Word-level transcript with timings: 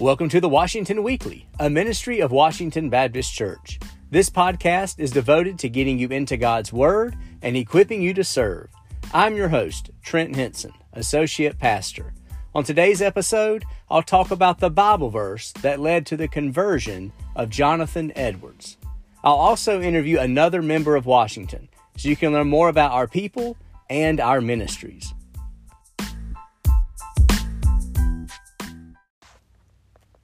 Welcome 0.00 0.28
to 0.28 0.40
the 0.40 0.48
Washington 0.48 1.02
Weekly, 1.02 1.48
a 1.58 1.68
ministry 1.68 2.20
of 2.20 2.30
Washington 2.30 2.88
Baptist 2.88 3.34
Church. 3.34 3.80
This 4.12 4.30
podcast 4.30 5.00
is 5.00 5.10
devoted 5.10 5.58
to 5.58 5.68
getting 5.68 5.98
you 5.98 6.06
into 6.06 6.36
God's 6.36 6.72
Word 6.72 7.16
and 7.42 7.56
equipping 7.56 8.00
you 8.00 8.14
to 8.14 8.22
serve. 8.22 8.68
I'm 9.12 9.34
your 9.34 9.48
host, 9.48 9.90
Trent 10.00 10.36
Henson, 10.36 10.70
Associate 10.92 11.58
Pastor. 11.58 12.14
On 12.54 12.62
today's 12.62 13.02
episode, 13.02 13.64
I'll 13.90 14.04
talk 14.04 14.30
about 14.30 14.60
the 14.60 14.70
Bible 14.70 15.10
verse 15.10 15.50
that 15.62 15.80
led 15.80 16.06
to 16.06 16.16
the 16.16 16.28
conversion 16.28 17.12
of 17.34 17.50
Jonathan 17.50 18.12
Edwards. 18.14 18.76
I'll 19.24 19.34
also 19.34 19.82
interview 19.82 20.20
another 20.20 20.62
member 20.62 20.94
of 20.94 21.06
Washington 21.06 21.68
so 21.96 22.08
you 22.08 22.14
can 22.14 22.32
learn 22.32 22.46
more 22.46 22.68
about 22.68 22.92
our 22.92 23.08
people 23.08 23.56
and 23.90 24.20
our 24.20 24.40
ministries. 24.40 25.12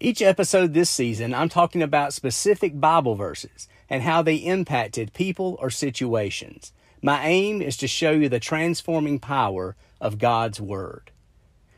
Each 0.05 0.21
episode 0.21 0.75
this 0.75 0.91
season, 0.91 1.33
I'm 1.33 1.49
talking 1.49 1.81
about 1.81 2.12
specific 2.12 2.79
Bible 2.79 3.15
verses 3.15 3.69
and 3.89 4.03
how 4.03 4.21
they 4.21 4.37
impacted 4.37 5.15
people 5.15 5.57
or 5.62 5.71
situations. 5.71 6.75
My 7.01 7.25
aim 7.25 7.62
is 7.62 7.79
to 7.79 7.89
show 7.89 8.11
you 8.11 8.29
the 8.29 8.39
transforming 8.39 9.19
power 9.19 9.77
of 10.03 10.19
God's 10.19 10.61
Word. 10.61 11.11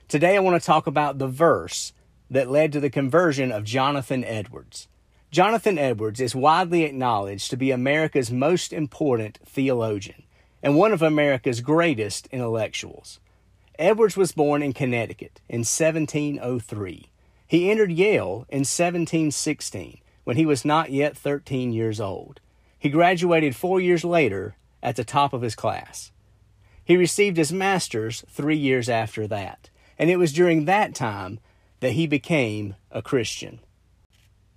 Today, 0.08 0.36
I 0.36 0.40
want 0.40 0.60
to 0.60 0.66
talk 0.66 0.88
about 0.88 1.18
the 1.18 1.28
verse 1.28 1.92
that 2.28 2.50
led 2.50 2.72
to 2.72 2.80
the 2.80 2.90
conversion 2.90 3.52
of 3.52 3.62
Jonathan 3.62 4.24
Edwards. 4.24 4.88
Jonathan 5.30 5.78
Edwards 5.78 6.20
is 6.20 6.34
widely 6.34 6.82
acknowledged 6.82 7.48
to 7.50 7.56
be 7.56 7.70
America's 7.70 8.32
most 8.32 8.72
important 8.72 9.38
theologian 9.46 10.24
and 10.64 10.74
one 10.74 10.90
of 10.90 11.00
America's 11.00 11.60
greatest 11.60 12.26
intellectuals. 12.32 13.20
Edwards 13.78 14.16
was 14.16 14.32
born 14.32 14.64
in 14.64 14.72
Connecticut 14.72 15.40
in 15.48 15.60
1703. 15.60 17.10
He 17.46 17.70
entered 17.70 17.92
Yale 17.92 18.46
in 18.48 18.60
1716 18.60 20.00
when 20.24 20.36
he 20.36 20.46
was 20.46 20.64
not 20.64 20.90
yet 20.90 21.16
13 21.16 21.72
years 21.72 22.00
old. 22.00 22.40
He 22.78 22.88
graduated 22.88 23.54
four 23.54 23.80
years 23.80 24.04
later 24.04 24.56
at 24.82 24.96
the 24.96 25.04
top 25.04 25.32
of 25.32 25.42
his 25.42 25.54
class. 25.54 26.10
He 26.84 26.96
received 26.96 27.36
his 27.36 27.52
master's 27.52 28.24
three 28.28 28.56
years 28.56 28.88
after 28.88 29.26
that, 29.26 29.70
and 29.98 30.10
it 30.10 30.16
was 30.16 30.32
during 30.32 30.64
that 30.64 30.94
time 30.94 31.40
that 31.80 31.92
he 31.92 32.06
became 32.06 32.74
a 32.90 33.02
Christian. 33.02 33.60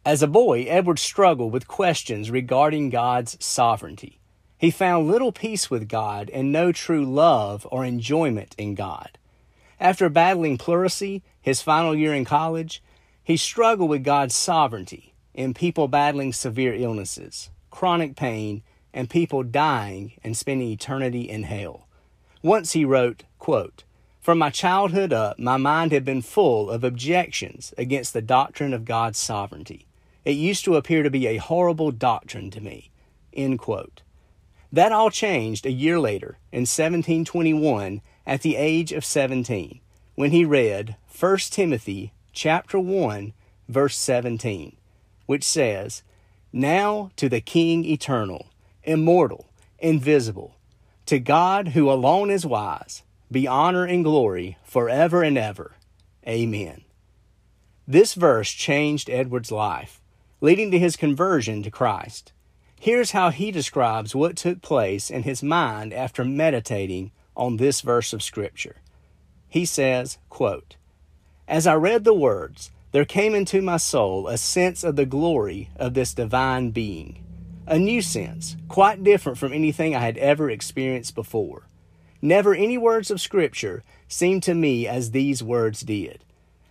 As 0.06 0.24
a 0.24 0.28
boy, 0.28 0.64
Edward 0.64 1.00
struggled 1.00 1.52
with 1.52 1.68
questions 1.68 2.32
regarding 2.32 2.90
God's 2.90 3.38
sovereignty. 3.44 4.20
He 4.58 4.72
found 4.72 5.08
little 5.08 5.32
peace 5.32 5.70
with 5.70 5.88
God 5.88 6.30
and 6.32 6.52
no 6.52 6.72
true 6.72 7.06
love 7.06 7.68
or 7.72 7.86
enjoyment 7.86 8.56
in 8.58 8.76
God. 8.76 9.18
After 9.80 10.10
battling 10.10 10.58
pleurisy 10.58 11.24
his 11.42 11.62
final 11.62 11.96
year 11.96 12.14
in 12.14 12.26
college, 12.26 12.84
he 13.24 13.38
struggled 13.38 13.90
with 13.90 14.04
God's 14.04 14.36
sovereignty 14.36 15.14
in 15.34 15.54
people 15.54 15.88
battling 15.88 16.34
severe 16.34 16.74
illnesses, 16.74 17.50
chronic 17.70 18.16
pain, 18.16 18.62
and 18.94 19.10
people 19.10 19.44
dying 19.44 20.14
and 20.24 20.36
spending 20.36 20.70
eternity 20.70 21.30
in 21.30 21.44
hell. 21.44 21.88
Once 22.42 22.74
he 22.74 22.84
wrote, 22.84 23.24
quote, 23.38 23.84
From 24.20 24.38
my 24.38 24.50
childhood 24.50 25.14
up, 25.14 25.40
my 25.40 25.58
mind 25.58 25.92
had 25.92 26.04
been 26.04 26.22
full 26.22 26.70
of 26.70 26.84
objections 26.84 27.74
against 27.78 28.14
the 28.14 28.22
doctrine 28.22 28.74
of 28.74 28.84
God's 28.84 29.20
sovereignty. 29.20 29.86
It 30.26 30.32
used 30.32 30.66
to 30.66 30.76
appear 30.76 31.04
to 31.04 31.10
be 31.10 31.28
a 31.28 31.38
horrible 31.38 31.92
doctrine 31.92 32.52
to 32.52 32.62
me. 32.62 32.92
End 33.32 33.60
quote. 33.60 34.02
That 34.72 34.92
all 34.92 35.10
changed 35.10 35.66
a 35.66 35.72
year 35.72 36.00
later, 36.00 36.38
in 36.52 36.62
1721, 36.62 38.02
at 38.28 38.42
the 38.42 38.56
age 38.56 38.92
of 38.92 39.04
17, 39.04 39.80
when 40.16 40.32
he 40.32 40.46
read 40.46 40.96
1 41.08 41.38
Timothy 41.50 42.14
chapter 42.34 42.80
1 42.80 43.34
verse 43.68 43.98
17, 43.98 44.76
which 45.26 45.44
says, 45.44 46.04
"Now 46.54 47.12
to 47.16 47.30
the 47.30 47.42
King 47.42 47.84
eternal, 47.86 48.48
immortal, 48.84 49.48
invisible, 49.80 50.56
to 51.06 51.20
God 51.20 51.70
who 51.70 51.90
alone 51.90 52.30
is 52.30 52.46
wise, 52.46 53.04
be 53.32 53.48
honor 53.48 53.86
and 53.86 54.04
glory 54.04 54.58
forever 54.64 55.24
and 55.24 55.38
ever. 55.38 55.76
Amen." 56.28 56.82
This 57.88 58.14
verse 58.14 58.52
changed 58.52 59.10
Edward's 59.10 59.52
life, 59.52 60.00
leading 60.42 60.70
to 60.72 60.80
his 60.80 60.96
conversion 60.96 61.64
to 61.64 61.72
Christ. 61.72 62.34
Here's 62.82 63.12
how 63.12 63.30
he 63.30 63.52
describes 63.52 64.16
what 64.16 64.38
took 64.38 64.62
place 64.62 65.12
in 65.12 65.24
his 65.24 65.44
mind 65.44 65.94
after 65.94 66.24
meditating 66.24 67.12
on 67.36 67.58
this 67.58 67.82
verse 67.82 68.14
of 68.14 68.24
Scripture. 68.24 68.78
He 69.50 69.66
says, 69.66 70.18
quote, 70.30 70.78
As 71.46 71.68
I 71.68 71.74
read 71.76 72.06
the 72.06 72.14
words, 72.14 72.72
there 72.94 73.04
came 73.04 73.36
into 73.36 73.62
my 73.62 73.76
soul 73.76 74.30
a 74.30 74.38
sense 74.38 74.86
of 74.86 74.96
the 74.96 75.06
glory 75.06 75.70
of 75.76 75.94
this 75.94 76.14
divine 76.14 76.70
being, 76.70 77.22
a 77.68 77.78
new 77.78 78.02
sense, 78.02 78.56
quite 78.70 79.04
different 79.04 79.38
from 79.38 79.52
anything 79.52 79.94
I 79.94 80.00
had 80.00 80.18
ever 80.18 80.50
experienced 80.50 81.16
before. 81.16 81.64
Never 82.22 82.56
any 82.56 82.78
words 82.78 83.12
of 83.12 83.20
Scripture 83.20 83.84
seemed 84.08 84.44
to 84.44 84.56
me 84.56 84.88
as 84.88 85.12
these 85.12 85.44
words 85.44 85.82
did. 85.82 86.24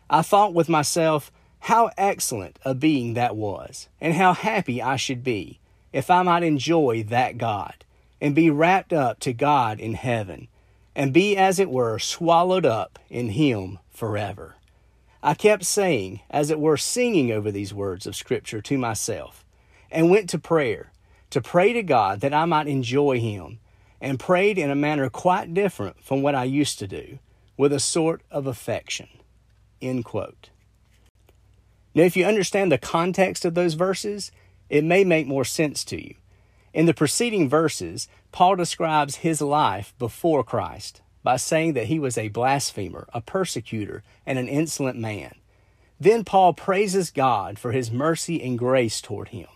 I 0.08 0.22
thought 0.22 0.54
with 0.54 0.70
myself, 0.70 1.30
how 1.60 1.90
excellent 1.98 2.58
a 2.64 2.74
being 2.74 3.12
that 3.12 3.36
was, 3.36 3.88
and 4.00 4.14
how 4.14 4.32
happy 4.32 4.80
I 4.80 4.96
should 4.96 5.22
be 5.22 5.60
if 5.92 6.10
I 6.10 6.22
might 6.22 6.42
enjoy 6.42 7.04
that 7.04 7.38
God, 7.38 7.84
and 8.20 8.34
be 8.34 8.50
wrapped 8.50 8.92
up 8.92 9.20
to 9.20 9.32
God 9.32 9.80
in 9.80 9.94
heaven, 9.94 10.48
and 10.94 11.12
be, 11.12 11.36
as 11.36 11.58
it 11.58 11.70
were, 11.70 11.98
swallowed 11.98 12.66
up 12.66 12.98
in 13.08 13.30
Him 13.30 13.78
forever. 13.90 14.56
I 15.22 15.34
kept 15.34 15.64
saying, 15.64 16.20
as 16.30 16.50
it 16.50 16.60
were, 16.60 16.76
singing 16.76 17.32
over 17.32 17.50
these 17.50 17.74
words 17.74 18.06
of 18.06 18.16
Scripture 18.16 18.60
to 18.62 18.78
myself, 18.78 19.44
and 19.90 20.10
went 20.10 20.28
to 20.30 20.38
prayer, 20.38 20.92
to 21.30 21.40
pray 21.40 21.72
to 21.72 21.82
God 21.82 22.20
that 22.20 22.34
I 22.34 22.44
might 22.44 22.68
enjoy 22.68 23.20
Him, 23.20 23.60
and 24.00 24.20
prayed 24.20 24.58
in 24.58 24.70
a 24.70 24.76
manner 24.76 25.08
quite 25.08 25.54
different 25.54 26.02
from 26.04 26.22
what 26.22 26.34
I 26.34 26.44
used 26.44 26.78
to 26.80 26.86
do, 26.86 27.18
with 27.56 27.72
a 27.72 27.80
sort 27.80 28.22
of 28.30 28.46
affection. 28.46 29.08
End 29.80 30.04
quote. 30.04 30.50
Now, 31.94 32.04
if 32.04 32.16
you 32.16 32.24
understand 32.24 32.70
the 32.70 32.78
context 32.78 33.44
of 33.44 33.54
those 33.54 33.74
verses, 33.74 34.30
it 34.68 34.84
may 34.84 35.04
make 35.04 35.26
more 35.26 35.44
sense 35.44 35.84
to 35.84 36.02
you. 36.02 36.14
In 36.72 36.86
the 36.86 36.94
preceding 36.94 37.48
verses, 37.48 38.08
Paul 38.32 38.56
describes 38.56 39.16
his 39.16 39.40
life 39.40 39.94
before 39.98 40.44
Christ 40.44 41.00
by 41.22 41.36
saying 41.36 41.72
that 41.74 41.86
he 41.86 41.98
was 41.98 42.16
a 42.16 42.28
blasphemer, 42.28 43.08
a 43.12 43.20
persecutor, 43.20 44.02
and 44.24 44.38
an 44.38 44.48
insolent 44.48 44.98
man. 44.98 45.34
Then 46.00 46.24
Paul 46.24 46.52
praises 46.52 47.10
God 47.10 47.58
for 47.58 47.72
his 47.72 47.90
mercy 47.90 48.42
and 48.42 48.58
grace 48.58 49.00
toward 49.00 49.28
him. 49.28 49.48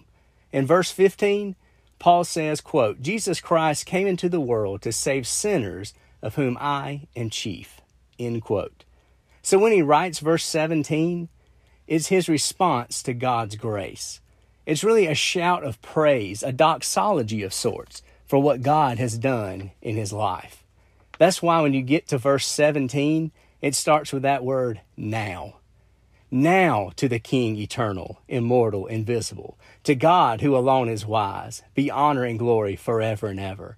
In 0.51 0.67
verse 0.67 0.91
15, 0.91 1.55
Paul 1.99 2.25
says, 2.25 2.61
quote, 2.61 3.01
Jesus 3.01 3.41
Christ 3.41 3.87
came 3.87 4.07
into 4.07 4.29
the 4.29 4.41
world 4.41 4.83
to 4.83 4.93
save 4.93 5.27
sinners, 5.27 5.95
of 6.21 6.35
whom 6.35 6.59
I 6.61 7.07
am 7.15 7.31
chief. 7.31 7.81
End 8.19 8.43
quote. 8.43 8.85
So 9.43 9.59
when 9.59 9.73
he 9.73 9.83
writes 9.83 10.19
verse 10.19 10.45
17, 10.45 11.29
it's 11.87 12.09
his 12.09 12.29
response 12.29 13.03
to 13.05 13.15
God's 13.15 13.57
grace. 13.57 14.21
It's 14.65 14.85
really 14.85 15.07
a 15.07 15.15
shout 15.15 15.65
of 15.65 15.83
praise, 15.83 16.43
a 16.43 16.53
doxology 16.53 17.43
of 17.43 17.53
sorts 17.53 18.03
for 18.27 18.41
what 18.41 18.63
God 18.63 18.99
has 18.99 19.19
done 19.19 19.73
in 19.81 19.97
his 19.97 20.13
life. 20.13 20.63
That's 21.19 21.43
why 21.43 21.61
when 21.61 21.75
you 21.75 21.83
get 21.83 22.09
to 22.09 22.19
verse 22.19 22.47
17, 22.47 23.33
it 23.61 23.75
starts 23.75 24.13
with 24.13 24.23
that 24.23 24.45
word 24.45 24.81
now. 24.97 25.57
Now 26.31 26.93
to 26.97 27.09
the 27.09 27.19
King 27.19 27.57
eternal, 27.57 28.21
immortal, 28.29 28.87
invisible, 28.87 29.59
to 29.85 29.95
God 29.95 30.41
who 30.41 30.57
alone 30.57 30.89
is 30.89 31.05
wise, 31.05 31.63
be 31.75 31.91
honor 31.91 32.25
and 32.25 32.39
glory 32.39 32.77
forever 32.77 33.27
and 33.27 33.39
ever. 33.39 33.77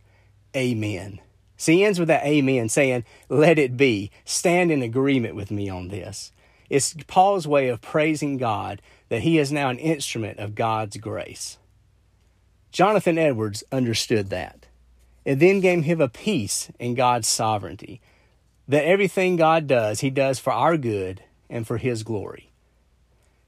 Amen. 0.55 1.21
So 1.57 1.73
he 1.73 1.85
ends 1.85 1.99
with 1.99 2.09
that 2.09 2.25
amen, 2.25 2.69
saying, 2.69 3.05
Let 3.29 3.59
it 3.59 3.77
be. 3.77 4.11
Stand 4.25 4.71
in 4.71 4.83
agreement 4.83 5.35
with 5.35 5.51
me 5.51 5.69
on 5.69 5.89
this. 5.89 6.31
It's 6.71 6.95
Paul's 7.07 7.47
way 7.47 7.69
of 7.69 7.81
praising 7.81 8.37
God 8.37 8.81
that 9.09 9.23
he 9.23 9.39
is 9.39 9.53
now 9.53 9.69
an 9.69 9.79
instrument 9.79 10.39
of 10.39 10.55
God's 10.55 10.97
grace. 10.97 11.59
Jonathan 12.73 13.19
Edwards 13.19 13.63
understood 13.71 14.31
that. 14.31 14.67
It 15.25 15.39
then 15.39 15.61
gave 15.61 15.85
him 15.85 16.01
a 16.01 16.09
peace 16.09 16.71
in 16.79 16.95
God's 16.95 17.29
sovereignty, 17.29 18.01
that 18.67 18.85
everything 18.85 19.37
God 19.37 19.67
does, 19.67 20.01
he 20.01 20.11
does 20.11 20.39
for 20.39 20.53
our 20.53 20.77
good 20.77 21.23
and 21.49 21.67
for 21.67 21.77
his 21.77 22.03
glory. 22.03 22.51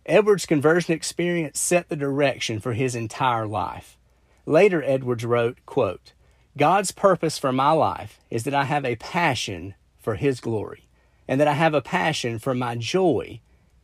Edwards' 0.07 0.47
conversion 0.47 0.95
experience 0.95 1.59
set 1.59 1.89
the 1.89 1.97
direction 1.97 2.61
for 2.61 2.75
his 2.75 2.95
entire 2.95 3.47
life. 3.47 3.99
Later, 4.47 4.83
Edwards 4.83 5.25
wrote, 5.25 5.59
quote, 5.67 6.13
God's 6.57 6.93
purpose 6.93 7.39
for 7.39 7.53
my 7.53 7.73
life 7.73 8.21
is 8.31 8.45
that 8.45 8.55
I 8.55 8.65
have 8.65 8.85
a 8.85 8.97
passion 8.97 9.75
for 9.99 10.15
his 10.15 10.41
glory, 10.41 10.87
and 11.27 11.41
that 11.41 11.49
I 11.49 11.55
have 11.55 11.75
a 11.75 11.83
passion 11.83 12.39
for 12.39 12.55
my 12.55 12.77
joy 12.77 13.41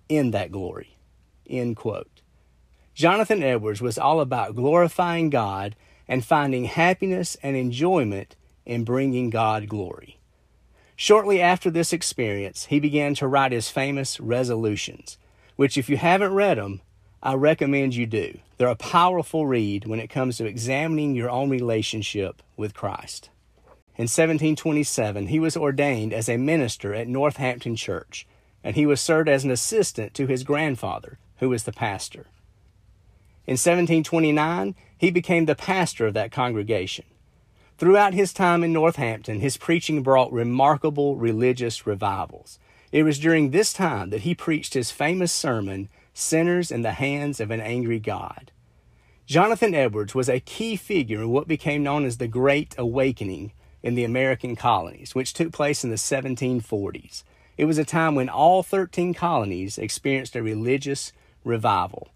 in 0.08 0.30
that 0.30 0.52
glory. 0.52 0.96
End 1.48 1.76
quote. 1.76 2.20
Jonathan 2.94 3.42
Edwards 3.42 3.80
was 3.80 3.98
all 3.98 4.20
about 4.20 4.54
glorifying 4.54 5.30
God 5.30 5.76
and 6.06 6.24
finding 6.24 6.64
happiness 6.64 7.36
and 7.42 7.56
enjoyment 7.56 8.36
in 8.66 8.84
bringing 8.84 9.30
God 9.30 9.68
glory. 9.68 10.18
Shortly 10.94 11.40
after 11.40 11.70
this 11.70 11.92
experience, 11.92 12.66
he 12.66 12.78
began 12.78 13.14
to 13.14 13.26
write 13.26 13.52
his 13.52 13.68
famous 13.68 14.20
resolutions, 14.20 15.18
which, 15.56 15.78
if 15.78 15.88
you 15.88 15.96
haven't 15.96 16.34
read 16.34 16.58
them, 16.58 16.80
I 17.22 17.34
recommend 17.34 17.94
you 17.94 18.06
do. 18.06 18.38
They're 18.56 18.68
a 18.68 18.76
powerful 18.76 19.46
read 19.46 19.86
when 19.86 20.00
it 20.00 20.10
comes 20.10 20.36
to 20.36 20.46
examining 20.46 21.14
your 21.14 21.30
own 21.30 21.50
relationship 21.50 22.42
with 22.56 22.74
Christ. 22.74 23.30
In 23.96 24.04
1727, 24.04 25.28
he 25.28 25.38
was 25.38 25.56
ordained 25.56 26.12
as 26.12 26.28
a 26.28 26.36
minister 26.36 26.94
at 26.94 27.08
Northampton 27.08 27.76
Church, 27.76 28.26
and 28.64 28.76
he 28.76 28.86
was 28.86 29.00
served 29.00 29.28
as 29.28 29.44
an 29.44 29.50
assistant 29.50 30.14
to 30.14 30.26
his 30.26 30.44
grandfather, 30.44 31.18
who 31.42 31.48
was 31.48 31.64
the 31.64 31.72
pastor. 31.72 32.28
In 33.48 33.54
1729, 33.54 34.76
he 34.96 35.10
became 35.10 35.46
the 35.46 35.56
pastor 35.56 36.06
of 36.06 36.14
that 36.14 36.30
congregation. 36.30 37.04
Throughout 37.78 38.14
his 38.14 38.32
time 38.32 38.62
in 38.62 38.72
Northampton, 38.72 39.40
his 39.40 39.56
preaching 39.56 40.04
brought 40.04 40.32
remarkable 40.32 41.16
religious 41.16 41.84
revivals. 41.84 42.60
It 42.92 43.02
was 43.02 43.18
during 43.18 43.50
this 43.50 43.72
time 43.72 44.10
that 44.10 44.20
he 44.20 44.36
preached 44.36 44.74
his 44.74 44.92
famous 44.92 45.32
sermon, 45.32 45.88
Sinners 46.14 46.70
in 46.70 46.82
the 46.82 46.92
Hands 46.92 47.40
of 47.40 47.50
an 47.50 47.60
Angry 47.60 47.98
God. 47.98 48.52
Jonathan 49.26 49.74
Edwards 49.74 50.14
was 50.14 50.28
a 50.28 50.38
key 50.38 50.76
figure 50.76 51.22
in 51.22 51.30
what 51.30 51.48
became 51.48 51.82
known 51.82 52.04
as 52.04 52.18
the 52.18 52.28
Great 52.28 52.76
Awakening 52.78 53.50
in 53.82 53.96
the 53.96 54.04
American 54.04 54.54
colonies, 54.54 55.16
which 55.16 55.32
took 55.34 55.50
place 55.50 55.82
in 55.82 55.90
the 55.90 55.96
1740s. 55.96 57.24
It 57.58 57.64
was 57.64 57.78
a 57.78 57.84
time 57.84 58.14
when 58.14 58.28
all 58.28 58.62
13 58.62 59.12
colonies 59.12 59.76
experienced 59.76 60.36
a 60.36 60.42
religious 60.44 61.12
revival. 61.44 62.08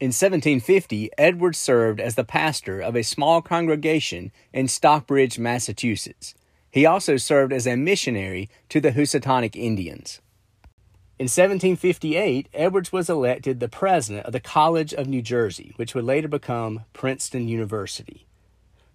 In 0.00 0.08
1750, 0.08 1.10
Edwards 1.16 1.58
served 1.58 2.00
as 2.00 2.14
the 2.14 2.24
pastor 2.24 2.80
of 2.80 2.96
a 2.96 3.02
small 3.02 3.40
congregation 3.40 4.32
in 4.52 4.68
Stockbridge, 4.68 5.38
Massachusetts. 5.38 6.34
He 6.70 6.84
also 6.84 7.16
served 7.16 7.52
as 7.52 7.66
a 7.66 7.76
missionary 7.76 8.50
to 8.68 8.80
the 8.80 8.92
Housatonic 8.92 9.56
Indians. 9.56 10.20
In 11.16 11.26
1758, 11.26 12.48
Edwards 12.52 12.92
was 12.92 13.08
elected 13.08 13.60
the 13.60 13.68
president 13.68 14.26
of 14.26 14.32
the 14.32 14.40
College 14.40 14.92
of 14.92 15.06
New 15.06 15.22
Jersey, 15.22 15.72
which 15.76 15.94
would 15.94 16.04
later 16.04 16.26
become 16.26 16.80
Princeton 16.92 17.46
University. 17.46 18.26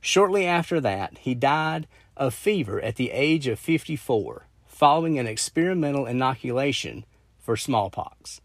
Shortly 0.01 0.45
after 0.45 0.81
that, 0.81 1.19
he 1.19 1.33
died 1.33 1.87
of 2.17 2.33
fever 2.33 2.81
at 2.81 2.97
the 2.97 3.11
age 3.11 3.47
of 3.47 3.57
54 3.57 4.47
following 4.79 5.19
an 5.19 5.27
experimental 5.27 6.05
inoculation 6.05 7.05
for 7.37 7.57
smallpox. 7.57 8.39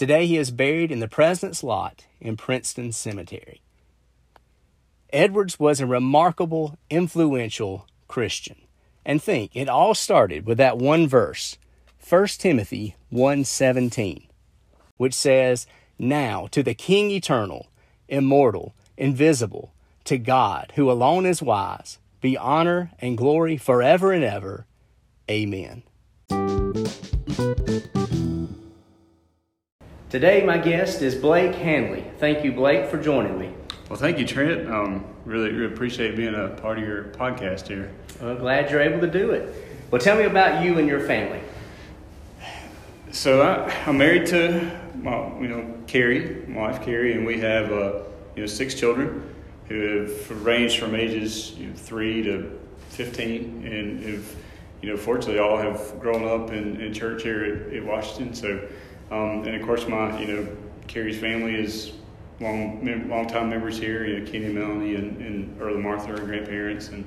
Today 0.00 0.24
he 0.24 0.38
is 0.38 0.50
buried 0.50 0.90
in 0.90 1.00
the 1.00 1.08
President's 1.08 1.62
Lot 1.62 2.06
in 2.22 2.38
Princeton 2.38 2.90
Cemetery. 2.90 3.60
Edwards 5.12 5.60
was 5.60 5.78
a 5.78 5.86
remarkable, 5.86 6.78
influential 6.88 7.86
Christian. 8.08 8.56
And 9.04 9.22
think, 9.22 9.54
it 9.54 9.68
all 9.68 9.92
started 9.92 10.46
with 10.46 10.56
that 10.56 10.78
one 10.78 11.06
verse, 11.06 11.58
1 11.98 12.40
Timothy 12.40 12.96
1:17, 13.10 14.22
which 14.96 15.12
says, 15.12 15.66
"Now 15.98 16.46
to 16.46 16.62
the 16.62 16.72
King 16.72 17.10
eternal, 17.10 17.66
immortal, 18.08 18.72
invisible, 18.96 19.74
to 20.04 20.16
God, 20.16 20.72
who 20.76 20.90
alone 20.90 21.26
is 21.26 21.42
wise, 21.42 21.98
be 22.22 22.38
honor 22.38 22.90
and 23.00 23.18
glory 23.18 23.58
forever 23.58 24.14
and 24.14 24.24
ever. 24.24 24.64
Amen." 25.30 25.82
Today, 30.10 30.44
my 30.44 30.58
guest 30.58 31.02
is 31.02 31.14
Blake 31.14 31.54
Hanley. 31.54 32.04
Thank 32.18 32.44
you, 32.44 32.50
Blake, 32.50 32.90
for 32.90 33.00
joining 33.00 33.38
me. 33.38 33.54
Well, 33.88 33.96
thank 33.96 34.18
you, 34.18 34.26
Trent. 34.26 34.68
Um, 34.68 35.04
really, 35.24 35.52
really 35.52 35.72
appreciate 35.72 36.16
being 36.16 36.34
a 36.34 36.48
part 36.48 36.78
of 36.78 36.84
your 36.84 37.04
podcast 37.04 37.68
here. 37.68 37.92
I'm 38.20 38.36
glad 38.36 38.72
you're 38.72 38.80
able 38.80 38.98
to 39.02 39.06
do 39.06 39.30
it. 39.30 39.54
Well, 39.88 40.00
tell 40.00 40.18
me 40.18 40.24
about 40.24 40.64
you 40.64 40.80
and 40.80 40.88
your 40.88 40.98
family. 40.98 41.40
So 43.12 43.40
I, 43.42 43.72
am 43.88 43.98
married 43.98 44.26
to 44.26 44.68
my, 44.96 45.28
you 45.40 45.46
know, 45.46 45.76
Carrie, 45.86 46.44
my 46.48 46.62
wife 46.62 46.82
Carrie, 46.82 47.12
and 47.12 47.24
we 47.24 47.38
have 47.38 47.70
uh, 47.70 48.00
you 48.34 48.42
know 48.42 48.46
six 48.46 48.74
children 48.74 49.32
who 49.68 50.00
have 50.00 50.44
ranged 50.44 50.80
from 50.80 50.96
ages 50.96 51.52
you 51.52 51.68
know, 51.68 51.76
three 51.76 52.20
to 52.24 52.58
fifteen, 52.88 53.64
and 53.64 54.02
have 54.02 54.34
you 54.82 54.90
know 54.90 54.96
fortunately 54.96 55.38
all 55.38 55.56
have 55.56 56.00
grown 56.00 56.24
up 56.24 56.50
in, 56.50 56.80
in 56.80 56.92
church 56.92 57.22
here 57.22 57.44
at, 57.44 57.72
at 57.72 57.84
Washington. 57.84 58.34
So 58.34 58.68
um, 59.10 59.44
and 59.44 59.54
of 59.54 59.62
course, 59.66 59.86
my 59.86 60.18
you 60.20 60.26
know 60.26 60.56
Carrie's 60.86 61.18
family 61.18 61.54
is 61.54 61.92
long 62.40 63.08
long 63.08 63.26
time 63.26 63.50
members 63.50 63.78
here. 63.78 64.06
You 64.06 64.20
know, 64.20 64.30
Kenny 64.30 64.46
and 64.46 64.54
Melanie 64.54 64.94
and, 64.94 65.20
and 65.20 65.60
Earl 65.60 65.74
and 65.74 65.82
Martha 65.82 66.14
are 66.14 66.18
grandparents, 66.18 66.88
and 66.88 67.04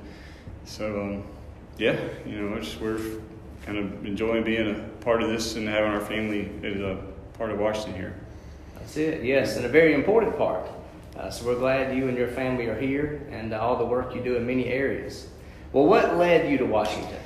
so 0.64 1.00
um, 1.00 1.24
yeah, 1.78 1.98
you 2.24 2.40
know, 2.40 2.58
just, 2.60 2.80
we're 2.80 3.00
kind 3.66 3.78
of 3.78 4.06
enjoying 4.06 4.44
being 4.44 4.74
a 4.74 4.78
part 5.04 5.22
of 5.22 5.28
this 5.28 5.56
and 5.56 5.68
having 5.68 5.90
our 5.90 6.00
family 6.00 6.50
as 6.62 6.80
a 6.80 7.02
part 7.34 7.50
of 7.50 7.58
Washington 7.58 7.94
here. 7.94 8.14
That's 8.76 8.96
it. 8.96 9.24
Yes, 9.24 9.56
and 9.56 9.64
a 9.64 9.68
very 9.68 9.94
important 9.94 10.36
part. 10.36 10.68
Uh, 11.16 11.30
so 11.30 11.46
we're 11.46 11.58
glad 11.58 11.96
you 11.96 12.08
and 12.08 12.18
your 12.18 12.28
family 12.28 12.66
are 12.66 12.78
here 12.78 13.26
and 13.30 13.52
uh, 13.52 13.60
all 13.60 13.76
the 13.76 13.84
work 13.84 14.14
you 14.14 14.22
do 14.22 14.36
in 14.36 14.46
many 14.46 14.66
areas. 14.66 15.28
Well, 15.72 15.86
what 15.86 16.16
led 16.16 16.50
you 16.50 16.58
to 16.58 16.66
Washington? 16.66 17.20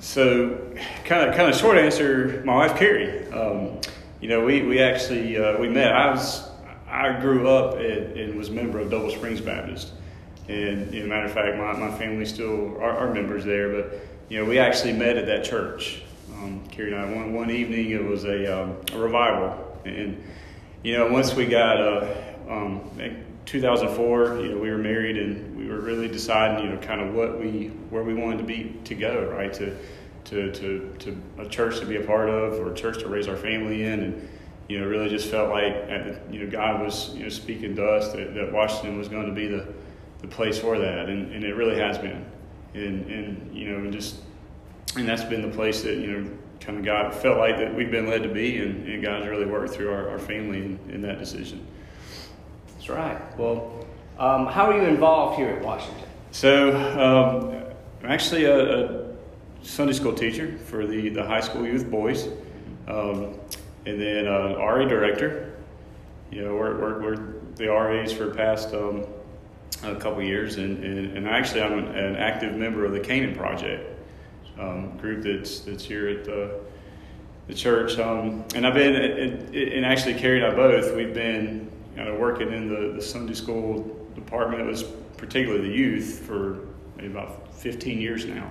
So, 0.00 0.74
kind 1.04 1.28
of, 1.28 1.34
kind 1.34 1.50
of 1.50 1.56
short 1.56 1.76
answer. 1.76 2.42
My 2.44 2.54
wife 2.54 2.78
Carrie. 2.78 3.26
Um, 3.32 3.80
you 4.20 4.28
know, 4.28 4.44
we 4.44 4.62
we 4.62 4.80
actually 4.80 5.36
uh, 5.36 5.58
we 5.58 5.68
met. 5.68 5.92
I 5.92 6.10
was 6.10 6.48
I 6.88 7.20
grew 7.20 7.48
up 7.48 7.74
at, 7.74 8.16
and 8.16 8.36
was 8.36 8.48
a 8.48 8.52
member 8.52 8.78
of 8.78 8.90
Double 8.90 9.10
Springs 9.10 9.40
Baptist, 9.40 9.92
and 10.48 10.92
you 10.92 11.02
know, 11.02 11.08
matter 11.08 11.26
of 11.26 11.32
fact, 11.32 11.56
my, 11.56 11.72
my 11.72 11.96
family 11.98 12.26
still 12.26 12.76
are, 12.78 12.90
are 12.90 13.12
members 13.12 13.44
there. 13.44 13.70
But 13.70 14.00
you 14.28 14.38
know, 14.38 14.44
we 14.48 14.58
actually 14.58 14.92
met 14.92 15.16
at 15.16 15.26
that 15.26 15.44
church. 15.44 16.02
Um, 16.34 16.62
Carrie 16.70 16.92
and 16.92 17.00
I 17.00 17.12
one 17.12 17.32
one 17.32 17.50
evening 17.50 17.90
it 17.90 18.04
was 18.04 18.24
a, 18.24 18.62
um, 18.62 18.76
a 18.92 18.98
revival, 18.98 19.80
and 19.84 20.22
you 20.82 20.96
know, 20.96 21.10
once 21.10 21.34
we 21.34 21.46
got 21.46 21.80
uh, 21.80 22.14
um, 22.48 22.80
2004, 23.48 24.40
you 24.40 24.48
know, 24.50 24.58
we 24.58 24.70
were 24.70 24.76
married 24.76 25.16
and 25.16 25.56
we 25.56 25.66
were 25.68 25.80
really 25.80 26.06
deciding, 26.06 26.62
you 26.62 26.70
know, 26.70 26.78
kind 26.82 27.00
of 27.00 27.14
what 27.14 27.40
we, 27.40 27.68
where 27.88 28.02
we 28.02 28.12
wanted 28.12 28.36
to 28.36 28.44
be 28.44 28.78
to 28.84 28.94
go, 28.94 29.26
right? 29.34 29.54
To, 29.54 29.74
to, 30.24 30.52
to, 30.52 30.94
to 30.98 31.22
a 31.38 31.48
church 31.48 31.80
to 31.80 31.86
be 31.86 31.96
a 31.96 32.04
part 32.04 32.28
of 32.28 32.60
or 32.60 32.70
a 32.70 32.74
church 32.74 32.98
to 32.98 33.08
raise 33.08 33.26
our 33.26 33.38
family 33.38 33.84
in. 33.84 34.02
And, 34.02 34.28
you 34.68 34.78
know, 34.78 34.86
really 34.86 35.08
just 35.08 35.30
felt 35.30 35.48
like, 35.48 35.72
you 36.30 36.44
know, 36.44 36.50
God 36.50 36.82
was, 36.82 37.14
you 37.14 37.22
know, 37.22 37.30
speaking 37.30 37.74
to 37.76 37.86
us 37.86 38.12
that, 38.12 38.34
that 38.34 38.52
Washington 38.52 38.98
was 38.98 39.08
going 39.08 39.26
to 39.26 39.32
be 39.32 39.46
the, 39.46 39.66
the 40.20 40.28
place 40.28 40.58
for 40.58 40.78
that. 40.78 41.08
And, 41.08 41.32
and 41.32 41.42
it 41.42 41.54
really 41.54 41.78
has 41.78 41.96
been. 41.96 42.26
And, 42.74 43.10
and, 43.10 43.56
you 43.56 43.70
know, 43.70 43.78
and 43.78 43.90
just, 43.90 44.16
and 44.94 45.08
that's 45.08 45.24
been 45.24 45.40
the 45.40 45.56
place 45.56 45.80
that, 45.84 45.96
you 45.96 46.06
know, 46.08 46.30
kind 46.60 46.78
of 46.78 46.84
God 46.84 47.14
felt 47.14 47.38
like 47.38 47.56
that 47.56 47.74
we've 47.74 47.90
been 47.90 48.10
led 48.10 48.24
to 48.24 48.28
be 48.28 48.58
and, 48.58 48.86
and 48.86 49.02
God's 49.02 49.26
really 49.26 49.46
worked 49.46 49.72
through 49.72 49.90
our, 49.90 50.10
our 50.10 50.18
family 50.18 50.58
in, 50.58 50.78
in 50.90 51.00
that 51.00 51.18
decision. 51.18 51.66
Right. 52.88 53.38
Well, 53.38 53.86
um, 54.18 54.46
how 54.46 54.70
are 54.70 54.76
you 54.76 54.88
involved 54.88 55.36
here 55.36 55.50
at 55.50 55.62
Washington? 55.62 56.04
So, 56.30 56.74
um, 56.74 57.64
I'm 58.02 58.10
actually 58.10 58.44
a, 58.44 58.84
a, 58.84 59.08
Sunday 59.62 59.92
school 59.92 60.14
teacher 60.14 60.56
for 60.56 60.86
the, 60.86 61.08
the 61.10 61.24
high 61.24 61.40
school 61.40 61.66
youth 61.66 61.90
boys, 61.90 62.28
um, 62.86 63.34
and 63.84 64.00
then 64.00 64.26
uh, 64.26 64.56
RA 64.56 64.86
director. 64.86 65.52
You 66.30 66.44
know, 66.44 66.54
we're, 66.54 66.78
we're, 66.78 67.02
we're 67.02 67.32
the 67.56 67.68
RAs 67.68 68.12
for 68.12 68.26
the 68.26 68.34
past 68.34 68.72
um, 68.72 69.04
a 69.82 69.96
couple 69.96 70.22
years, 70.22 70.56
and, 70.56 70.82
and, 70.82 71.16
and, 71.16 71.28
actually 71.28 71.62
I'm 71.62 71.78
an, 71.78 71.88
an, 71.88 72.16
active 72.16 72.54
member 72.54 72.84
of 72.84 72.92
the 72.92 73.00
Canaan 73.00 73.34
Project 73.34 74.00
um, 74.58 74.96
group 74.96 75.24
that's 75.24 75.60
that's 75.60 75.84
here 75.84 76.08
at 76.08 76.24
the 76.24 76.60
the 77.48 77.54
church. 77.54 77.98
Um, 77.98 78.44
and 78.54 78.66
I've 78.66 78.74
been, 78.74 78.94
and 78.94 79.84
actually 79.84 80.14
Carrie 80.14 80.42
and 80.42 80.52
I 80.52 80.54
both, 80.54 80.94
we've 80.94 81.14
been 81.14 81.70
kind 81.98 82.10
of 82.10 82.20
working 82.20 82.52
in 82.52 82.68
the, 82.68 82.92
the 82.94 83.02
Sunday 83.02 83.34
school 83.34 83.82
department, 84.14 84.62
it 84.62 84.66
was 84.66 84.84
particularly 85.16 85.68
the 85.68 85.74
youth, 85.74 86.20
for 86.20 86.60
maybe 86.96 87.08
about 87.10 87.52
15 87.54 88.00
years 88.00 88.24
now. 88.24 88.48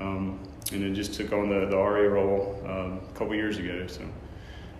Um, 0.00 0.40
and 0.72 0.82
then 0.82 0.94
just 0.94 1.12
took 1.12 1.30
on 1.34 1.50
the, 1.50 1.66
the 1.66 1.76
RA 1.76 2.08
role 2.08 2.58
um, 2.64 3.00
a 3.06 3.18
couple 3.18 3.34
years 3.34 3.58
ago. 3.58 3.86
So 3.86 4.00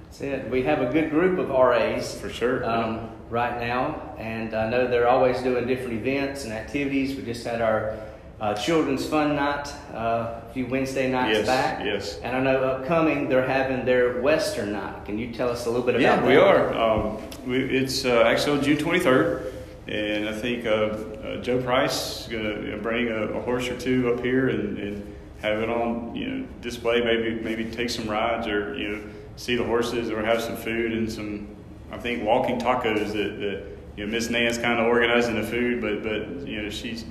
that's 0.05 0.23
it. 0.23 0.51
We 0.51 0.63
have 0.63 0.81
a 0.81 0.91
good 0.91 1.11
group 1.11 1.39
of 1.39 1.51
RAs 1.51 2.19
for 2.19 2.31
sure 2.31 2.65
um, 2.65 2.95
yeah. 2.95 3.09
right 3.29 3.61
now, 3.61 4.15
and 4.19 4.55
I 4.55 4.71
know 4.71 4.87
they're 4.87 5.09
always 5.09 5.43
doing 5.43 5.67
different 5.67 5.93
events 5.93 6.45
and 6.45 6.55
activities. 6.55 7.15
We 7.15 7.23
just 7.23 7.47
had 7.47 7.61
our 7.61 7.99
uh, 8.41 8.55
Children's 8.55 9.07
Fun 9.07 9.37
Night 9.37 9.73
uh, 9.93 10.41
a 10.43 10.51
few 10.53 10.67
Wednesday 10.67 11.11
nights 11.11 11.39
yes, 11.39 11.47
back. 11.47 11.85
Yes. 11.85 12.19
And 12.19 12.37
I 12.37 12.41
know 12.41 12.63
upcoming 12.63 13.29
they're 13.29 13.47
having 13.47 13.85
their 13.85 14.21
Western 14.21 14.73
Night. 14.73 15.05
Can 15.05 15.19
you 15.19 15.33
tell 15.33 15.49
us 15.49 15.67
a 15.67 15.71
little 15.71 15.87
bit 15.87 15.97
about 15.97 16.03
yeah, 16.03 16.17
that? 16.17 16.27
we 16.27 16.37
are. 16.37 16.75
Um, 16.75 17.19
we, 17.47 17.59
it's 17.59 18.05
uh, 18.05 18.23
actually 18.27 18.59
on 18.59 18.65
June 18.65 18.77
23rd. 18.79 19.53
And 19.87 20.29
I 20.29 20.33
think 20.33 20.65
uh, 20.65 20.71
uh, 20.71 21.43
Joe 21.43 21.61
Price 21.61 22.23
is 22.23 22.29
going 22.29 22.71
to 22.71 22.79
bring 22.79 23.09
a, 23.09 23.27
a, 23.35 23.41
horse 23.43 23.69
or 23.69 23.79
two 23.79 24.15
up 24.15 24.25
here 24.25 24.49
and, 24.49 24.79
and 24.79 25.17
have 25.43 25.61
it 25.61 25.69
on 25.69 26.15
you 26.17 26.27
know 26.27 26.47
display. 26.63 27.03
Maybe 27.03 27.35
maybe 27.43 27.67
take 27.67 27.91
some 27.91 28.09
rides 28.09 28.47
or 28.47 28.75
you 28.77 28.89
know 28.89 29.03
see 29.37 29.57
the 29.57 29.65
horses 29.65 30.11
or 30.11 30.25
have 30.25 30.41
some 30.41 30.57
food 30.57 30.93
and 30.93 31.13
some 31.13 31.55
I 31.93 31.99
think 31.99 32.25
walking 32.25 32.59
tacos 32.59 33.13
that, 33.13 33.39
that 33.41 33.67
you 33.97 34.07
know 34.07 34.11
Miss 34.11 34.31
Nan's 34.31 34.57
kind 34.57 34.81
of 34.81 34.87
organizing 34.87 35.35
the 35.35 35.47
food, 35.47 35.83
but 35.83 36.03
but 36.03 36.49
you 36.49 36.63
know 36.63 36.71
she's 36.71 37.05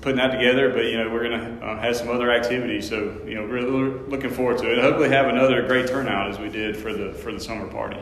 putting 0.00 0.16
that 0.16 0.32
together. 0.32 0.70
But 0.70 0.86
you 0.86 0.98
know, 0.98 1.10
we're 1.10 1.24
gonna 1.24 1.58
uh, 1.62 1.80
have 1.80 1.96
some 1.96 2.08
other 2.10 2.30
activities, 2.30 2.88
so 2.88 3.20
you 3.26 3.34
know, 3.34 3.44
really 3.44 3.70
looking 4.08 4.30
forward 4.30 4.58
to 4.58 4.72
it. 4.72 4.78
Hopefully, 4.78 5.08
have 5.08 5.26
another 5.26 5.66
great 5.66 5.88
turnout 5.88 6.30
as 6.30 6.38
we 6.38 6.48
did 6.48 6.76
for 6.76 6.92
the 6.92 7.12
for 7.12 7.32
the 7.32 7.40
summer 7.40 7.66
party. 7.66 8.00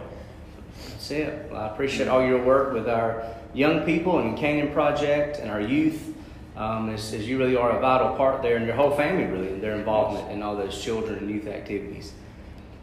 That's 0.89 1.11
it. 1.11 1.51
Well, 1.51 1.61
I 1.61 1.69
appreciate 1.69 2.09
all 2.09 2.25
your 2.25 2.43
work 2.43 2.73
with 2.73 2.89
our 2.89 3.25
young 3.55 3.85
people 3.85 4.19
and 4.19 4.37
Canyon 4.37 4.73
Project 4.73 5.39
and 5.39 5.51
our 5.51 5.61
youth. 5.61 6.09
Um, 6.55 6.91
as, 6.91 7.15
as, 7.15 7.27
you 7.27 7.39
really 7.39 7.57
are 7.57 7.71
a 7.71 7.81
vital 7.81 8.15
part 8.15 8.43
there, 8.43 8.57
and 8.57 8.67
your 8.67 8.77
whole 8.77 8.95
family 8.95 9.25
really, 9.25 9.59
their 9.59 9.75
involvement 9.75 10.31
in 10.31 10.43
all 10.43 10.55
those 10.55 10.83
children 10.85 11.19
and 11.19 11.31
youth 11.31 11.47
activities. 11.47 12.13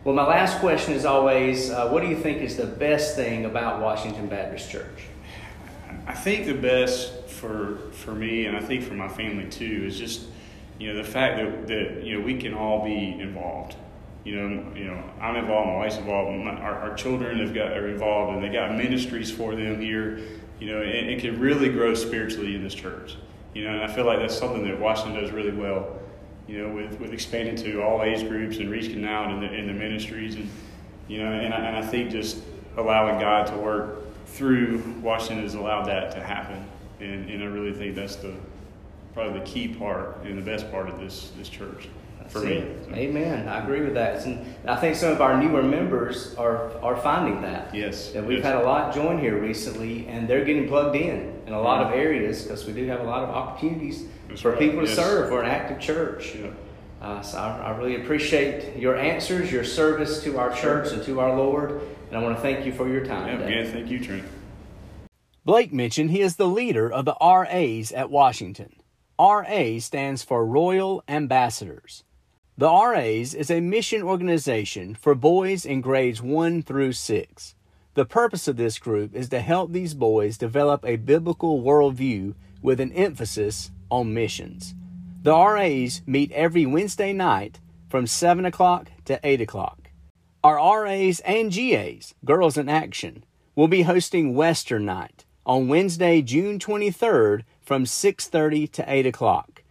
Well, 0.03 0.15
my 0.15 0.25
last 0.25 0.59
question 0.59 0.95
is 0.95 1.05
always 1.05 1.69
uh, 1.69 1.87
what 1.89 2.01
do 2.01 2.07
you 2.07 2.15
think 2.15 2.41
is 2.41 2.57
the 2.57 2.65
best 2.65 3.15
thing 3.15 3.45
about 3.45 3.79
Washington 3.79 4.27
Baptist 4.27 4.71
Church? 4.71 5.03
I 6.09 6.13
think 6.15 6.47
the 6.47 6.55
best 6.55 7.27
for 7.27 7.77
for 7.91 8.15
me, 8.15 8.47
and 8.47 8.57
I 8.57 8.61
think 8.61 8.83
for 8.83 8.95
my 8.95 9.07
family 9.07 9.45
too, 9.47 9.83
is 9.85 9.99
just 9.99 10.23
you 10.79 10.91
know 10.91 10.97
the 10.97 11.07
fact 11.07 11.37
that, 11.37 11.67
that 11.67 12.03
you 12.03 12.17
know 12.17 12.25
we 12.25 12.39
can 12.39 12.55
all 12.55 12.83
be 12.83 13.19
involved. 13.19 13.75
You 14.23 14.35
know, 14.35 14.75
you 14.75 14.85
know, 14.85 15.03
I'm 15.21 15.35
involved, 15.35 15.67
my 15.67 15.75
wife's 15.75 15.97
involved, 15.97 16.35
my, 16.43 16.51
our, 16.51 16.89
our 16.89 16.95
children 16.95 17.39
have 17.39 17.53
got 17.53 17.73
are 17.73 17.87
involved, 17.87 18.33
and 18.33 18.43
they 18.43 18.49
got 18.49 18.75
ministries 18.75 19.29
for 19.29 19.55
them 19.55 19.79
here. 19.79 20.19
You 20.59 20.71
know, 20.71 20.81
and 20.81 21.11
it 21.11 21.21
can 21.21 21.39
really 21.39 21.69
grow 21.69 21.93
spiritually 21.93 22.55
in 22.55 22.63
this 22.63 22.73
church. 22.73 23.15
You 23.53 23.65
know, 23.65 23.73
and 23.75 23.83
I 23.83 23.93
feel 23.93 24.05
like 24.05 24.19
that's 24.19 24.35
something 24.35 24.67
that 24.67 24.79
Washington 24.79 25.21
does 25.21 25.31
really 25.31 25.51
well. 25.51 25.99
You 26.47 26.63
know, 26.63 26.73
with, 26.73 26.99
with 26.99 27.13
expanding 27.13 27.55
to 27.57 27.83
all 27.83 28.01
age 28.01 28.27
groups 28.27 28.57
and 28.57 28.71
reaching 28.71 29.05
out 29.05 29.31
in 29.31 29.41
the 29.41 29.53
in 29.53 29.67
the 29.67 29.73
ministries, 29.73 30.33
and 30.33 30.49
you 31.07 31.19
know, 31.19 31.31
and 31.31 31.53
I, 31.53 31.57
and 31.57 31.75
I 31.77 31.87
think 31.87 32.09
just 32.09 32.39
allowing 32.77 33.19
God 33.19 33.45
to 33.45 33.57
work 33.57 34.08
through 34.29 34.81
Washington 35.01 35.43
has 35.43 35.55
allowed 35.55 35.85
that 35.85 36.11
to 36.11 36.21
happen 36.21 36.65
and, 36.99 37.29
and 37.29 37.43
I 37.43 37.47
really 37.47 37.73
think 37.73 37.95
that's 37.95 38.15
the 38.17 38.33
probably 39.13 39.39
the 39.39 39.45
key 39.45 39.67
part 39.67 40.23
and 40.23 40.37
the 40.37 40.41
best 40.41 40.69
part 40.71 40.89
of 40.89 40.99
this 40.99 41.31
this 41.37 41.49
church 41.49 41.87
for 42.29 42.39
me. 42.41 42.63
So. 42.85 42.93
Amen. 42.93 43.47
I 43.47 43.63
agree 43.63 43.81
with 43.81 43.95
that. 43.95 44.23
And 44.25 44.45
I 44.67 44.75
think 44.75 44.95
some 44.95 45.11
of 45.11 45.21
our 45.21 45.41
newer 45.41 45.63
members 45.63 46.35
are 46.35 46.71
are 46.81 46.95
finding 46.97 47.41
that. 47.41 47.73
Yes. 47.73 48.11
That 48.11 48.25
we've 48.25 48.37
yes. 48.37 48.45
had 48.45 48.55
a 48.57 48.63
lot 48.63 48.93
join 48.93 49.19
here 49.19 49.39
recently, 49.39 50.07
and 50.07 50.27
they're 50.27 50.45
getting 50.45 50.67
plugged 50.67 50.95
in 50.95 51.41
in 51.47 51.53
a 51.53 51.61
lot 51.61 51.85
of 51.85 51.93
areas 51.93 52.43
because 52.43 52.65
we 52.65 52.73
do 52.73 52.85
have 52.87 53.01
a 53.01 53.03
lot 53.03 53.23
of 53.23 53.29
opportunities 53.29 54.05
That's 54.27 54.41
for 54.41 54.51
right. 54.51 54.59
people 54.59 54.81
to 54.81 54.87
yes. 54.87 54.95
serve. 54.95 55.31
We're 55.31 55.43
an 55.43 55.49
active 55.49 55.79
church. 55.79 56.35
Yeah. 56.35 56.49
Uh, 57.01 57.21
so 57.21 57.37
I, 57.37 57.71
I, 57.71 57.77
really 57.77 57.95
appreciate 57.95 58.75
your 58.75 58.97
answers, 58.97 59.49
your 59.49 59.63
service 59.63 60.21
to 60.23 60.37
our 60.37 60.53
church 60.53 60.91
and 60.91 61.01
to 61.03 61.21
our 61.21 61.33
Lord, 61.33 61.81
and 62.09 62.17
I 62.17 62.21
want 62.21 62.35
to 62.35 62.41
thank 62.41 62.65
you 62.65 62.73
for 62.73 62.89
your 62.89 63.05
time. 63.05 63.27
Yeah, 63.27 63.47
today. 63.47 63.71
thank 63.71 63.89
you, 63.89 64.03
Trent. 64.03 64.25
Blake 65.45 65.71
mentioned 65.71 66.11
he 66.11 66.21
is 66.21 66.35
the 66.35 66.47
leader 66.47 66.91
of 66.91 67.05
the 67.05 67.15
RAs 67.21 67.91
at 67.91 68.09
Washington. 68.09 68.75
RA 69.19 69.79
stands 69.79 70.23
for 70.23 70.45
Royal 70.45 71.03
Ambassadors. 71.07 72.03
The 72.57 72.69
RAs 72.69 73.33
is 73.33 73.49
a 73.49 73.61
mission 73.61 74.03
organization 74.03 74.95
for 74.95 75.15
boys 75.15 75.65
in 75.65 75.81
grades 75.81 76.21
1 76.21 76.63
through 76.63 76.93
6. 76.93 77.55
The 77.93 78.05
purpose 78.05 78.47
of 78.47 78.57
this 78.57 78.79
group 78.79 79.15
is 79.15 79.29
to 79.29 79.41
help 79.41 79.71
these 79.71 79.93
boys 79.93 80.37
develop 80.37 80.85
a 80.85 80.97
biblical 80.97 81.61
worldview 81.61 82.35
with 82.61 82.79
an 82.79 82.91
emphasis 82.93 83.71
on 83.89 84.13
missions. 84.13 84.75
The 85.23 85.35
RAs 85.35 86.01
meet 86.05 86.31
every 86.31 86.65
Wednesday 86.65 87.11
night 87.11 87.59
from 87.89 88.07
7 88.07 88.45
o'clock 88.45 88.91
to 89.05 89.19
8 89.23 89.41
o'clock. 89.41 89.88
Our 90.41 90.83
RAs 90.83 91.19
and 91.21 91.51
GAs, 91.51 92.15
Girls 92.23 92.57
in 92.57 92.69
Action, 92.69 93.25
will 93.57 93.67
be 93.67 93.81
hosting 93.81 94.35
Western 94.35 94.85
Night 94.85 95.25
on 95.45 95.67
Wednesday, 95.67 96.21
June 96.21 96.59
23rd 96.59 97.43
from 97.61 97.85
6:30 97.85 98.71
to 98.71 98.85
8 98.87 99.05
o'clock. 99.05 99.63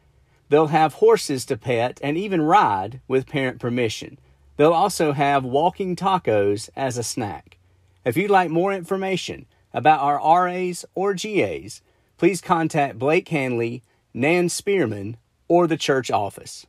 They'll 0.50 0.66
have 0.66 0.94
horses 0.94 1.46
to 1.46 1.56
pet 1.56 1.98
and 2.02 2.18
even 2.18 2.42
ride 2.42 3.00
with 3.08 3.26
parent 3.26 3.60
permission. 3.60 4.18
They'll 4.58 4.74
also 4.74 5.12
have 5.12 5.42
walking 5.42 5.96
tacos 5.96 6.68
as 6.76 6.98
a 6.98 7.02
snack. 7.02 7.56
If 8.04 8.18
you'd 8.18 8.30
like 8.30 8.50
more 8.50 8.74
information 8.74 9.46
about 9.72 10.00
our 10.00 10.44
RAs 10.44 10.84
or 10.94 11.14
GAs, 11.14 11.80
please 12.18 12.42
contact 12.42 12.98
Blake 12.98 13.28
Hanley, 13.28 13.82
Nan 14.12 14.50
Spearman, 14.50 15.16
or 15.48 15.66
the 15.66 15.78
church 15.78 16.10
office. 16.10 16.66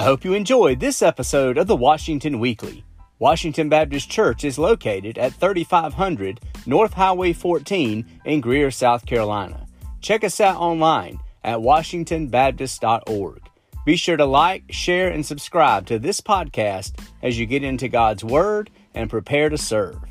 I 0.00 0.04
hope 0.04 0.24
you 0.24 0.32
enjoyed 0.32 0.80
this 0.80 1.02
episode 1.02 1.58
of 1.58 1.66
the 1.66 1.76
Washington 1.76 2.40
Weekly. 2.40 2.84
Washington 3.18 3.68
Baptist 3.68 4.08
Church 4.08 4.44
is 4.44 4.58
located 4.58 5.18
at 5.18 5.34
3500 5.34 6.40
North 6.64 6.94
Highway 6.94 7.34
14 7.34 8.06
in 8.24 8.40
Greer, 8.40 8.70
South 8.70 9.04
Carolina. 9.04 9.66
Check 10.00 10.24
us 10.24 10.40
out 10.40 10.56
online 10.56 11.20
at 11.44 11.58
washingtonbaptist.org. 11.58 13.42
Be 13.84 13.96
sure 13.96 14.16
to 14.16 14.24
like, 14.24 14.72
share, 14.72 15.10
and 15.10 15.26
subscribe 15.26 15.84
to 15.88 15.98
this 15.98 16.22
podcast 16.22 16.98
as 17.22 17.38
you 17.38 17.44
get 17.44 17.62
into 17.62 17.86
God's 17.86 18.24
Word 18.24 18.70
and 18.94 19.10
prepare 19.10 19.50
to 19.50 19.58
serve. 19.58 20.09